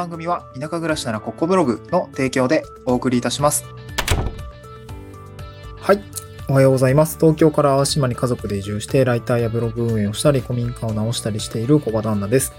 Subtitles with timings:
[0.00, 3.66] 番組は田舎暮らしならここブログの提供でお送りいたします。
[5.76, 6.00] はい。
[6.48, 7.18] おはようございます。
[7.20, 12.54] 東京から淡島に家族で移住してライターやブログ運営をしたり古民家を直したりしている小場旦那です。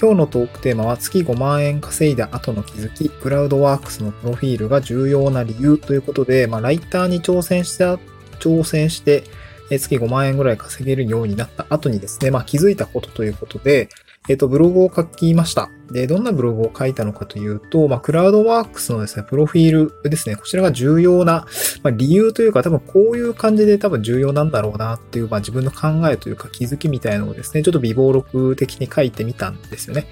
[0.00, 7.96] 今日のトークテーマは月5万円稼いだ後の気づき、クラウドワークスのプロフィールが重要な理由ということで、まあ、ライターに挑戦した、
[8.38, 9.24] 挑戦して、
[9.68, 13.88] 月5万円ぐらい稼げるようになった後にですね、まあ気づいたことということで、
[14.28, 15.68] えっ、と、ブログを書きました。
[15.90, 21.46] で、どんなブログを書いたのかというと、まあ、クラウドワークスのですね、プロフィールですね、こちらが重要な、
[21.82, 30.06] まあ、理由というか、多分こういう感じで多分重要なんだろうなっていう、まあ、自分の考えというか気づきみたいなのをですね、ちょっと微暴録的に書いてみたんですよね。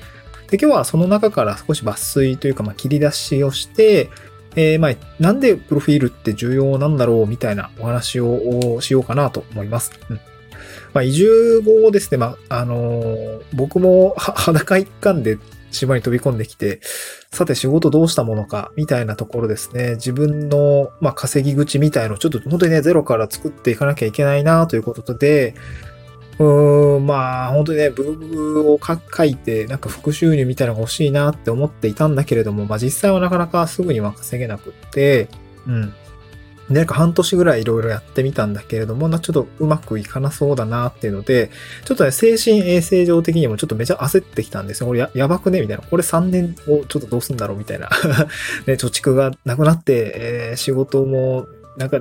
[0.50, 4.10] で、今日はその中から少し抜粋というか、まあ、切り出しをして、
[4.56, 9.92] えー、まあ、なんでプロフィールって重要なんだろうみたいなお話をしようかなと思います。
[10.10, 10.20] うん
[10.94, 15.38] まあ、移住後ですね、まあ、あのー、僕も 裸一貫で
[15.70, 16.80] 島に飛び込んできて、
[17.30, 19.92] さて仕事どうしたものか、みたいなところですね。
[19.92, 25.54] 自分の、まあ、稼ぎ口みたいのちょっと本当にね、ゼロから作っていかなきゃいけないなということで、
[26.38, 35.28] うーん、まあ、本当にね、ブログを書いて、なんか副収入みたいなのが欲しいなって思っていたんだけれども、まあ実際はなかなかすぐには稼げなくって、
[35.66, 35.94] うん。
[36.68, 41.50] なんか半年ぐらいいろいろやってみたんだけれども、ちょっとうまくいかなそうだなっていうので、
[41.84, 44.86] ちょっとね、精神衛生上的にもちょっとめちゃ焦ってきたんですよ。
[44.86, 45.82] これややばくねみたいな。
[45.82, 47.88] これ3年をちょっとどうすんだろうみたいな。
[48.66, 51.46] ね、貯蓄がなくなって、えー、仕事も、
[51.76, 52.00] なんか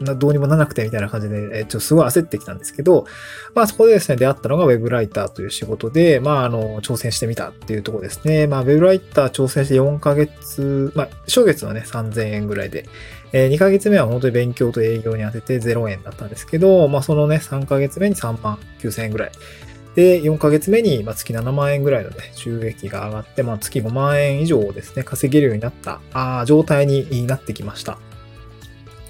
[0.00, 3.06] どうにもならなくてみたいな感じで、えちょっとすごい焦ってきたんですけど、
[3.54, 8.46] まあそこでですね、出会ったのが Web ライターという仕事で、まああの、挑戦してみたっていうところですね。
[8.46, 12.86] まあ Web ライター挑戦して4ヶ月、まあ初月はね、3000円ぐらいで、
[13.32, 19.32] えー、2ヶ月目は本当に勉強と営業に当てて0円だったんですけど、まあそのね、3ヶ月目に3万9000円ぐらい。
[19.94, 27.98] で、4ヶ月目に、ま月7万円ぐらいのね、収益が上がって、まあ、月5万円以上をですね、稼げるようになった、あ状態になってきました。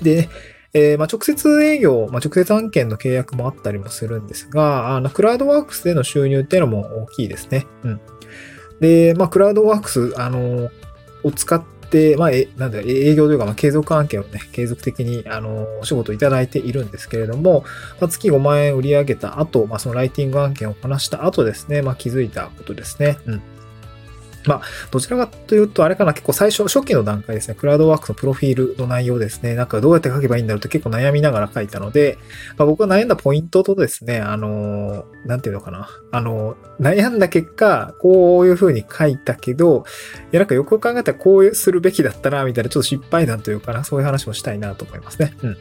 [0.01, 0.29] で、
[0.73, 7.67] えー、まあ、直接営業、まあ、直接案件の契約もあったりもするんですが、あの、クラウドワークスでの収入っていうのも大きいですね。
[7.85, 8.01] うん。
[8.81, 10.71] で、まあ、クラウドワークス、あの、
[11.23, 17.65] を使ってで、まあ、え、なんだ、営業というか、まあ、継続案件をね、継続的に、あの、お仕事いただいているんですけれども、
[18.01, 23.19] まあ、月5万円売り上げた後、まあ、そのライティング案件をこなした後ですね、まあ、気づいたことですね。
[23.27, 23.43] うん。
[24.47, 32.19] まあ、どちらかというと、あれかな、結構最初、初期の段階ですね、クラウドワークのプロフィールの内容ですね、なんかどうやって書けばいいんだろうって結構悩みながら書いたので、
[32.57, 39.85] まあ、僕が悩んだポイントとですね、あの、なんていうのかな、あの、悩んだ結果、こういう風に書いたけど、
[40.33, 45.35] いや、なんかよく考えたらこうするべきだったな、みたいな、ちょっと失敗談というかな、そういう話もしたいなと思いますね。
[45.43, 45.57] うん。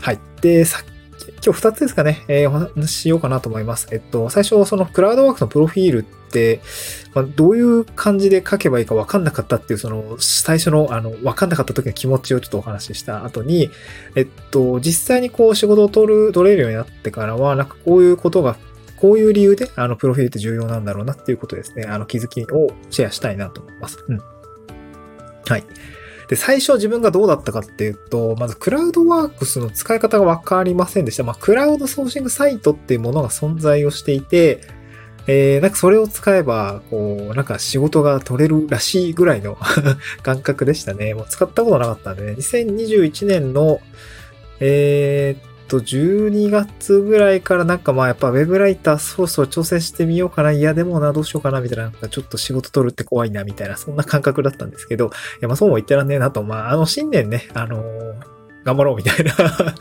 [0.00, 0.18] はい。
[0.40, 0.94] で、さっき
[1.44, 3.88] 今日2つですかね、えー、お話ししようかなと思います。
[3.92, 6.23] えっと、最初、そのクラウドワークのプロフィールって、
[7.14, 13.70] まあ、どういう感じで書けばいいか分かんなかったっていう、その、最初の、あの、分かんなかった時の気持ちをちょっとお話しした後に、
[14.16, 18.56] えっと、実際にこう仕事を取る、取れるようになってからは、なんかこういうことが
[18.96, 21.84] こういう理由で、あの、プロフィールって重要なんだろうなっていうことですね。
[21.84, 24.04] あの、気づきをシェアしたいなと思います。
[24.08, 24.18] うん。
[25.46, 25.64] はい。
[26.28, 31.22] で、最初自分がどうだったかっていうと、まずクラウドワークスの使い方がわかりませんでした。
[31.22, 34.60] まあ、クラウドソーシングサイトっていうものが存在をしていて、
[35.26, 39.56] えー、なんかそれを使えば、こう、なんか仕事が取れるらしいぐらいの
[40.22, 41.14] 感覚でしたね。
[41.14, 42.32] もう使ったことなかったんでね。
[42.32, 43.80] 2021年の、
[44.60, 50.52] えー、と、12月ぐらいからなんかまあやっぱウェブライターそろそろ挑戦してみようかな。
[50.52, 51.84] いやでもな、どうしようかな、みたいな。
[51.84, 55.08] なんかちょっと仕事取るって怖いな、みたいな、そんな感覚だったんですけど、い
[55.40, 58.33] やまあそうも言ってらんねえなと、まああの新年ね、あのー、
[58.64, 59.34] 頑張ろうみたいな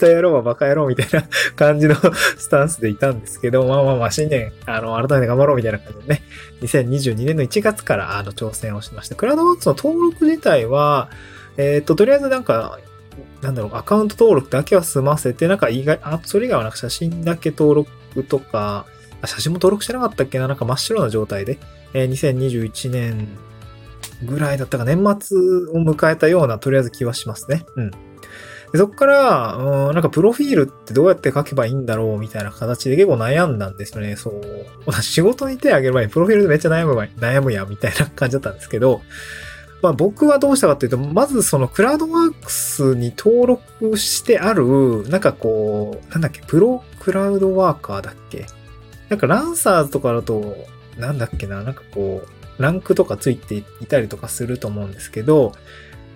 [0.00, 1.94] 明日やろうはバカやろうみたいな感じの
[2.36, 6.22] スタンスでいたんですけど、まあまあまあ新年、あの、改めて頑張ろうみたいな感じでね、
[6.62, 9.14] 2022年の1月からあの挑戦をしました。
[9.14, 11.08] クラウドワークスの登録自体は、
[11.56, 12.78] えっ、と、とりあえずなんか、
[13.42, 18.86] なんだろう、アカウント登録だけは済ませて、なんか意外、あ、それ以外はなんか写真だけ登録とか、
[19.24, 20.48] 写真も登録してなかったっけな？
[20.48, 21.58] なんか真っ白な状態で、
[21.94, 23.28] えー、2021年
[24.24, 25.38] ぐらいだったか年末
[25.72, 27.64] を迎えたようなとりあえず気はしますね。
[27.76, 27.90] うん。
[28.72, 34.16] でそこから、うん、なんかプロフィールってどうやって書けばいいんだろうみたいな形で結構悩んだんですよね。
[34.16, 34.92] そう。
[35.02, 39.02] 仕事に手を挙げる前にプロフィールでめっちゃ悩む悩むやみたいな感じだったんですけど、
[39.82, 48.46] まあ僕はどうしたかっていうと、まずそのクラウドワークスに登録してある、なんかこう、なんだっけ、プロクラウドワーカーだっけ？
[49.08, 50.56] なんかランサーズとかだと、
[50.98, 52.22] なんだっけな、なんかこ
[52.58, 55.52] う、ランクとかついていたりとかすると思うんですけど、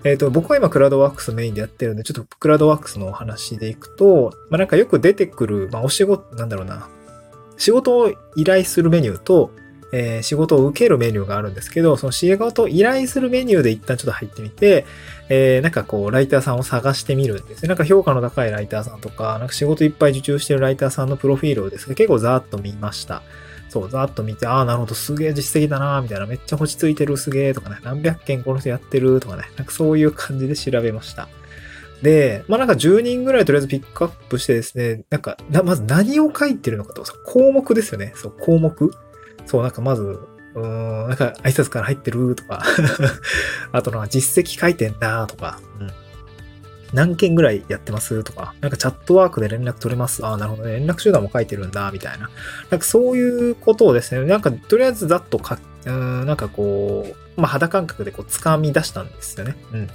[0.05, 6.89] えっ、ー、と、僕は今クラウドワークスメインでやってるんで、ちょっとクラウドワークスのお話でいくと、まあなんかよく出てくる、まあお仕事、なんだろうな、
[7.57, 9.51] 仕事を依頼するメニューと、
[9.93, 14.87] えー仕事を受けるメニューがあるんですけど、その仕事を依頼するメニューで一旦ちょっと入ってみて、
[15.29, 17.69] えーなんかこう、ライターさんを探してみるんですね。
[17.69, 23.23] なんか評価の高いライターさんとか、なんか仕事いっぱい受注してるライターさんのプロフィールをですね、結構ざーっと見ました。
[23.71, 31.29] そう、ざーっと見て、ああ、なるほど、すげえ実績だなみたいな、めっちゃ落ち着いてる、すげえとかね、何百件この人やってるとかね、なんかそういう感じで調べました。
[32.03, 38.13] で、まあなんか10人ぐらいとりあえずピックアップしてですね、なんか、まず何を書いてるのかと、項目ですよね。
[38.17, 38.91] そう、項目。
[39.47, 42.65] そう、なんかまず、うーん、なんか挨拶から入ってるとか、
[43.73, 45.91] あとなんか実績書いてんなとか、うん。
[46.93, 48.25] 何件ぐらいやってます？
[48.25, 50.25] とか、なんかチャットワークで連絡取れます？
[50.25, 50.79] ああ、なるほどね。
[50.79, 52.31] 連絡手段も書いてるんだ、みたいな。
[52.71, 55.57] なんかそういうことをですね、なんかとりあえずざっと書
[55.87, 57.07] うん、なんかこ
[57.37, 59.57] う、まあ肌感覚でこう掴み出したんですよね。
[59.73, 59.89] うん。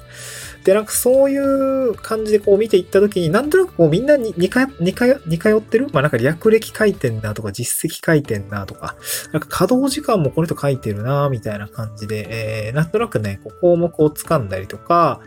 [0.64, 5.90] で、なんかそういう感じでこう見ていったときに、なんとなくこうみんなに似通似通ってる？
[5.94, 8.96] まあなんか略歴書いてんなとか、実績書いてんなとか、
[9.32, 15.22] なんか稼働時間もこの人書いてるなみたいな感じで、えー、なんとなくね、こう項目を掴んだりとか、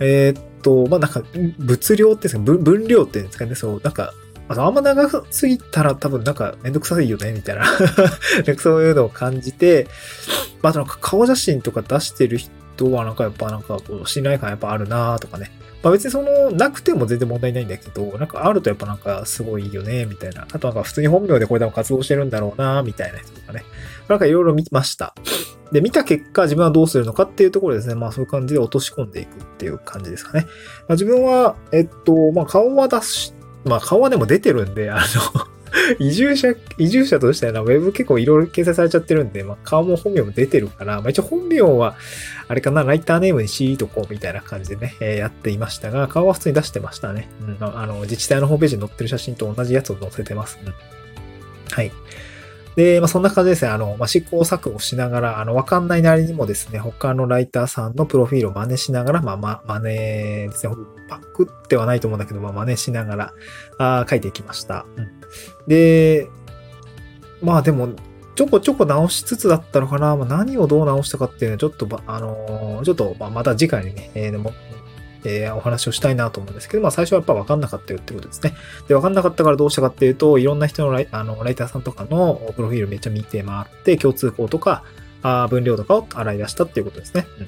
[0.00, 1.22] えーっと、まあなんか、
[1.58, 4.12] 物量って、分量っていうんですかね、そう、なんか、
[4.48, 7.64] あのあんま長すぎたら多分なんかめんどくさいよね、みたいな。
[8.58, 9.88] そういうのを感じて、
[10.62, 15.50] まあ、なんか顔写真とか出してる人はなんかやっぱなんかこう信頼感やっぱあるなとかね。
[15.82, 20.46] まあ別にその、なくても全然問題ないんだけど、なんかあるとやっぱなんかすごいよね、みたいな。
[20.52, 23.64] あとなんか普通に本名でこれでも活動してるんだろうな、みたいな人とかね。
[24.08, 25.14] なんかいろいろ見ました。
[25.72, 27.94] で、見た結果自分はどうするのかっていうところですね。
[27.94, 30.46] まあそういう感じで落とし込んでいくっていう感じですかね。
[30.88, 33.34] まあ自分は、えっと、まあ顔は出し、
[33.64, 35.02] まあ顔はでも出てるんで、あの、
[35.98, 41.96] 移住者、移住者としてはな、ウェブ結構いろいろ掲載されちゃってるんで、まあ顔も本名も出てるから、まあ一応本名は、
[42.48, 47.28] あれかな、ライターネームにしとこうみたいな感じでね、えーやっていましたが、顔は普通に出してましたね。
[47.40, 50.58] うん、あの、自治体のホームページに載ってる写真と同じやつを載せてます。
[50.64, 50.74] うん。
[51.72, 51.90] はい。
[52.76, 53.70] で、まあ、そんな感じですね。
[53.70, 60.74] あの、まあ、試行錯誤しながら、あの、わかんないなりにもですね、他のライターさんのプロフィールを真似しながら、まあ、ま、真似ですね。
[61.08, 63.32] パクってはないと思うんだけど、まあ、真似しながら、
[63.78, 64.84] あ書いていきました。
[64.96, 65.15] うん。
[65.66, 66.28] で、
[67.42, 67.90] まあでも、
[68.34, 70.14] ちょこちょこ直しつつだったのかな。
[70.16, 74.52] まあ、何をどう直したかっていうのは、ちょっと、あのーちょっと、ま、た次回にね、えーでも、
[75.24, 78.52] えーお話をしたいなと思うんですけど、まあ最初はやっぱ分かんなかったよってことですね。
[78.88, 84.84] で、分かんなかったからどうしたかっていうと、いろんな人のライあのライターさんとかのプロフィールめっちゃ見て回って、共通項とか、
[85.22, 87.26] あ分量とかを洗い出したっていうことですね。
[87.40, 87.46] うん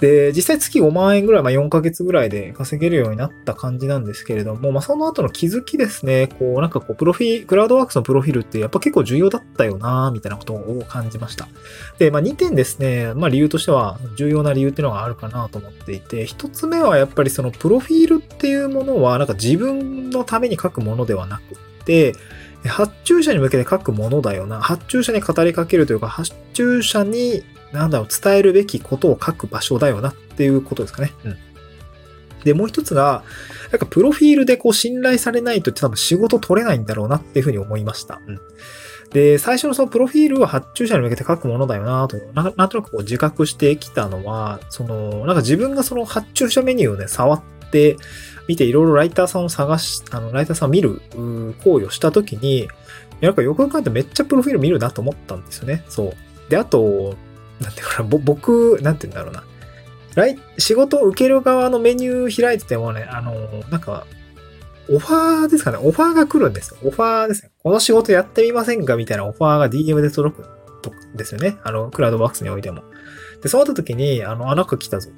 [0.00, 11.48] で、実際月5万円ぐらい、まあ4ヶ月ぐらいで稼げるようになった感じなんですけれども、まあその後の気づきですね、こうなんかこうプロフィー、クラウドワークスのプロフィールってやっぱ結構重要だったよなみたいなことを感じました。
[11.98, 22.14] で、まあ2点ですね、まあ理由としては重要な理由っていうのがあるかなと思っていて、一つ目はやっぱりそのプロフィールっていうものはなんか自分のために書くものではなくて、
[22.66, 24.60] 発注者に向けて書くものだよな。
[24.60, 27.42] 発注者に語りかけるというか、発注者に、
[27.72, 31.12] なんだろう、伝えるべきことを書く場所だよなっていうことですかね。
[31.24, 31.36] うん。
[32.44, 33.22] で、もう一つが、
[33.70, 38.20] なんかプロフィールでこう信頼されないと多分仕事取れないんだろうなっていうふうに思いました。
[38.26, 38.40] うん。
[39.10, 47.96] で、最初のそのプロフィールは発注者に向けて書くものだよなと、ななんとなくこう自覚してきたのは、その、なんか自分がその発注者メニューをね、触って、
[48.48, 51.02] 見ていろいろライターさんを探し、あの、ライターさんを見る
[51.64, 52.68] 行為をしたときに、
[53.20, 55.84] なんかよくよく考えてめっちゃプロフィール見るなと思ったんですよね。
[55.88, 56.14] そ
[56.48, 56.50] う。
[56.50, 57.16] で、あと、
[57.60, 59.44] なんていうかな、ぼ僕、なんて言うんだろうな。
[60.14, 63.34] 来、仕事を受ける側のメニュー開いててもね、あの、
[63.70, 64.06] なんか、
[64.90, 66.78] オファーですかね、オファーが来るんですよ。
[66.84, 67.50] オファーですね。
[67.62, 70.48] この仕事やってみませんかみたいなオファーが DM で届く
[70.82, 71.58] とですよね。
[71.62, 72.82] あの、クラウドワークスにおいても。
[73.42, 75.10] で、そうなった時に、あの、あ、なんか来たぞ。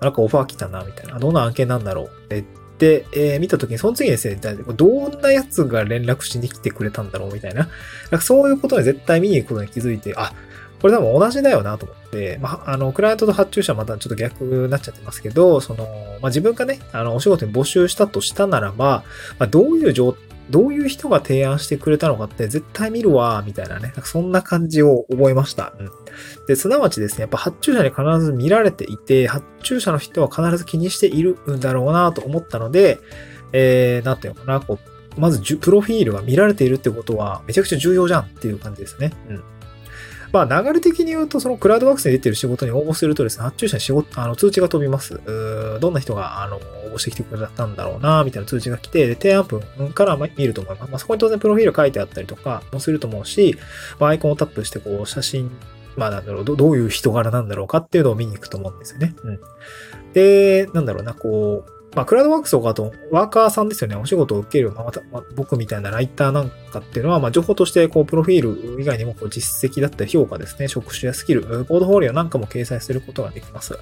[0.00, 1.18] なんかオファー来たな、みたいな。
[1.18, 2.10] どんな案件なんだろう。
[2.30, 2.44] え
[2.78, 7.62] で、えー見た時に、その次にですね、どんなやつが連絡しに来てくれたんだろう、みたいな。
[7.62, 7.70] なん
[8.10, 10.34] かそういうことに絶対見に行くことに気づいて、あ、
[10.80, 15.84] これ多分同じだよなと思って、まあ、あの、クライアントと発注者またちょっと逆になっちゃってますけど、その、
[16.20, 19.04] まあ、自分がね、あの、お仕事に募集したとしたならば、
[19.38, 20.16] まあ、どういう状
[20.50, 23.92] どういう人が提案してくれたのかって絶対見るわ、みたいなね。
[24.04, 25.72] そんな感じを覚えました。
[25.78, 25.90] うん。
[26.46, 33.00] で、すなわちですね、やっぱ発注者に必ず見られていて、発注者の人は必ず気にしているんだろうなと思ったので、
[33.52, 34.78] えー、なんていうのかな、こ
[35.16, 39.12] う、まず、プロフィールが見られているってことは、めちゃくちゃ重要じゃんっていう感じですね。
[39.28, 39.42] うん。
[40.32, 45.20] まあ、流れ的に言うと、そのクラウドワークスに出てる仕事に応募するとですね、発注者に仕事、あの、通知が飛びます。
[45.80, 46.60] どんな人が、あの、応
[46.94, 50.90] 募してきてくれたんだろうな、みたいな通知が来て、で、提案文からまあ見ると思います。
[50.90, 53.56] まあ、そこに当然プロフィール書いてあったりとかもすると思うし、
[53.98, 55.50] まあ、アイコンをタップして、こう、写真、
[55.96, 59.14] まあ、なんだろうど、どういう人柄なんだろうかっていうのを見に行くと思うんですよね。
[59.22, 59.40] うん。
[60.12, 73.78] で、なんだろうな、こう、まあ、クラウドワークスとかとワーカーさんですよね、お仕事を受ける、まあ、また、まあ、僕みたいなライターなんかっていうのは、まあ、情報として、こう、プロフィール以外にも、こう、実績だったり評価ですね、職種やスキル、ポートフォリオなんかも掲載することができます。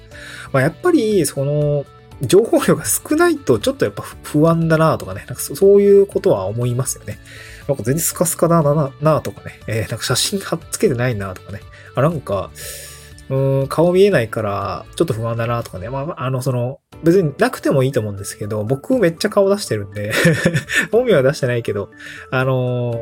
[0.53, 1.85] まあ、やっぱり、その、
[2.21, 7.19] 情報量が少ないと、ちょっとやっぱ不安だなとかね、なんかそういうことは思いますよね。
[7.67, 11.59] なんか全然スカスカだな、なとかね、えー、なんか写真貼っつけてないなとかね、
[11.95, 12.49] あ、なんか、
[13.29, 15.89] うん、顔見えないから、ちょっと不安だなとかね。
[15.89, 20.11] まあ、あの、その、別になくてもいいと思うんですけど、僕めっちゃ顔出してるんで
[20.91, 21.89] 本名は出してないけど、
[22.31, 22.93] あの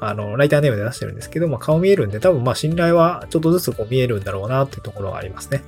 [0.00, 5.62] ー、あの、ライターネームで出してるんですけど、まあ、顔見えるんで、多分まあ信頼はちょっとずつこう見えるんだろうなっていうところがありますね。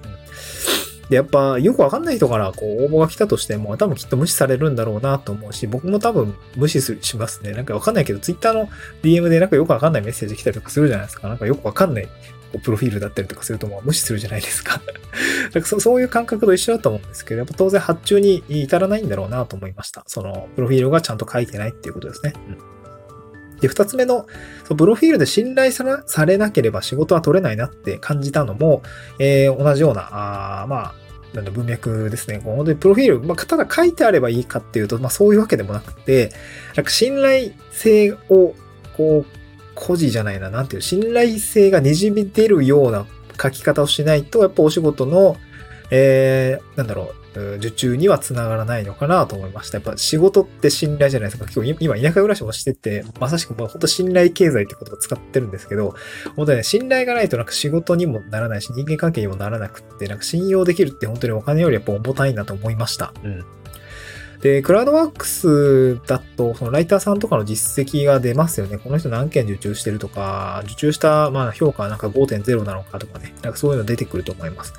[1.02, 7.52] うん、で、やっぱよくわかんない人からこう応募が来たとしても、多分きっと無視されるんだろうなと思うし、僕も多分無視しますね。
[7.52, 8.68] なんかわかんないけど、ツイッターの
[9.02, 11.28] DM でなんかよくわかんないメッセージ来たりとかするじゃないですか。
[11.28, 12.08] なんかよくわかんない
[12.62, 14.80] プロフィールだったりとかするともう無視するじゃないですか
[15.52, 15.80] かそ。
[15.80, 20.04] そういう感覚と一緒だと思うんですけど、やっぱ当然発注に至らないんだろうなと思いました。
[20.06, 22.32] その、プロフィールがちゃんと書いてないっていうことですね。
[23.54, 24.26] うん、で、二つ目の、
[24.64, 28.82] そのプロフィールで信頼されなければ仕事は取れないなって感じたのも、
[29.18, 30.94] えー、同じような、あまあ、
[31.50, 32.40] 文脈ですね。
[32.42, 36.32] 本当にプロフィール、まあ、ただ書いてあればいいかっていうと、まあそういうわけでもなくて、
[36.74, 38.54] なんか信頼性を
[38.96, 39.45] こう
[39.76, 43.06] 孤児じゃないな、なんていう、信頼性が滲み出るような
[43.40, 45.36] 書き方をしないと、やっぱお仕事の、
[45.92, 49.76] えー、なんだろう、受注には繋がらないのかなと思いました。
[49.76, 51.44] やっぱ仕事って信頼じゃないですか。
[51.44, 55.94] 結構今田舎暮らしもしてて、まさしくもう本当信頼経済って言葉使ってるんですけど、
[56.34, 63.12] 本当にね、信頼がないとなんか仕事にもならないし、人間関係にもならなくって、なんか信用できるって本当にお金よりやっぱ重たいなと思いました。
[63.22, 63.44] うん。
[64.40, 68.78] で、クラウドワークスだと、そのライターさんとかの実績が出ますよね。
[68.78, 73.34] この人何件受注してるとか、受注した、まあ、評価はなんか5.0なのかとかね。
[73.42, 74.74] なんかそういうの出てくると思います。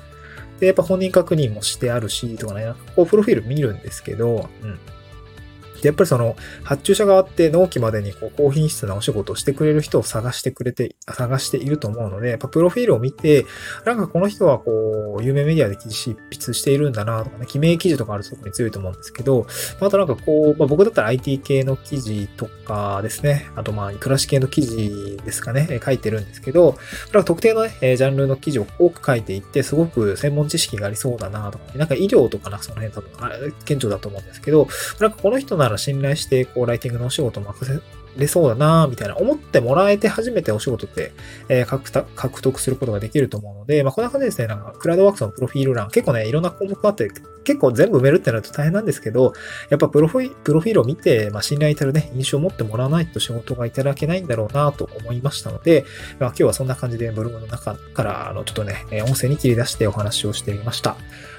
[0.60, 4.78] で、やっぱ本人確認もしてあるし、とかね、なんかこう、プロフィール見るんですけど、うん。
[5.82, 13.46] で、やっぱりその、発注者側って納期までにこう高品質なお仕事をしてくれる人を探してくれて、探していると思うので、やっぱプロフィールを見て、
[13.84, 19.46] なんかこの人はこう、有名メディアで記事執筆しているんだなとかね、記名記事とかあると特に強いと思うんですけど、
[19.80, 26.76] あとなんかこう、まあ、僕だったら IT 系の記事とかですね、あとまあ、暮らし系の記事ですかね、書いてるんですけど、
[27.12, 34.68] なんか特定のね、ジャンルの記事を多く書いていって、すごく専門知識がありそうだなとか、ねなんか医療とかな、その辺多分、あれ、顕著だと思うんですけど、
[35.00, 37.80] なんかこの人ならら信頼して、こう、ライティングのお仕事任せ
[38.18, 41.12] れそうだなみたいな思ってもらえて初めてお仕事って、
[41.48, 47.10] えー、獲得することができると思うので、まあ、こんな感じですね、なんか、クラウドワークスのプロフィール欄、結構ね、いろんな項目があって、
[47.44, 49.32] 結構全部埋めるってなると大変なんですけど、
[49.70, 55.84] やっぱプロフィプロフィールを見て、まあ、信頼至るね、印象を持ってもらわないと仕事がいただけないんだろうなと思いましたので、
[56.18, 60.96] まあ、今日はそんな感じでブログの中から、あの、ちょっとね、音声に切り出してお話をしてみました。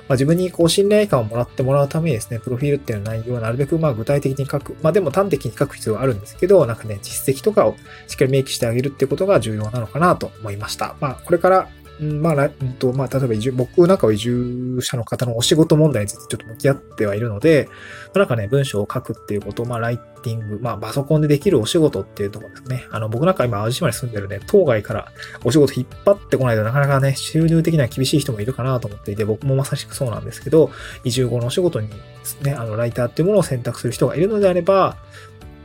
[0.09, 4.75] まあ、自分にこう信頼感をもらってもらうためにですね、プロフィールっていう内容をなるべくまあ具体的に書く。
[4.81, 7.75] まあでも端的に書く必要があるんですけど、なんかね、実績とかを
[8.07, 10.95] しっかり明記してあげるってことが重要なのかなと思いました。
[10.99, 17.67] まあこれからまあ、うんと、まあ、例えば移住、僕なんかは移住者の方のお仕事問題についてちょっと向き合ってはいるので、
[18.15, 22.85] なんかね、文章を書くっていうこと、まあ、ライティング、まあ、パソコンでできるお仕事っていうところですね。
[22.91, 25.11] あの、僕なんか今、淡路島に住んでるね、当該から
[25.43, 30.71] お仕事引っ張ってこないとなかなかね、収入的には厳しい人もいるかなと思っていて、僕もまさしくそうなんですけど、
[31.03, 34.97] 移住後のお仕事にですね、あの、ライターっていうものを選択する人がいるのであれば、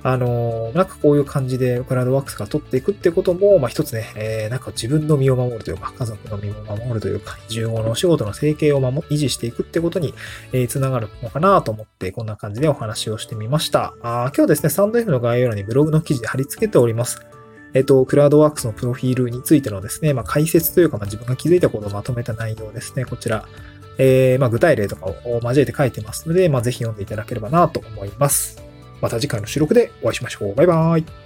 [0.06, 10.12] あのなんかこういう感じでクラウドワークスが取っていくってことも、まあ一つね、えー、なんか自分の身を守るというか、家族の身を守るというか、移住後のお仕事の生計を守維持していくってことに、
[10.52, 13.94] えー、つながるのかなと思って、こんな感じでお話をしてみました。
[14.02, 17.25] あ今日ですね、スタンド F の概要欄にブログの記事で貼り付けております。
[17.73, 23.49] えっと、クラウドワークスのプロフィールについてのですね、まあ、解説というか、まあ、自分が気づいたことをまとめた内容ですね、こちら、
[23.96, 28.63] えー、まあ、具体例とかを交えて書いてますので、まあ、ぜひ読んでいただければなと思います。
[29.04, 30.54] また次回の収録でお会いしましょう。
[30.54, 31.24] バイバーイ。